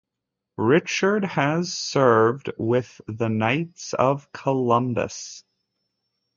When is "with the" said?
2.57-3.29